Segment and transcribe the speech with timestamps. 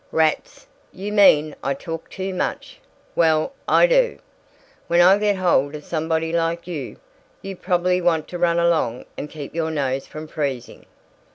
[0.11, 0.65] "Rats.
[0.91, 2.79] You mean I talk too much.
[3.15, 4.17] Well, I do,
[4.87, 6.97] when I get hold of somebody like you.
[7.43, 10.87] You probably want to run along and keep your nose from freezing."